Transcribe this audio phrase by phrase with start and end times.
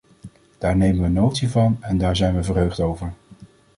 [0.57, 3.13] Daar nemen we notitie van en daar zijn we verheugd over.